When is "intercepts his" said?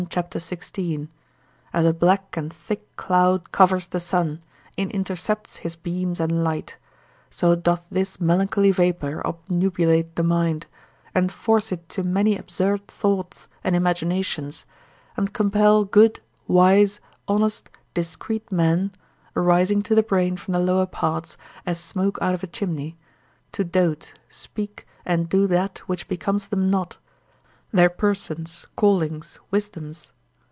4.89-5.75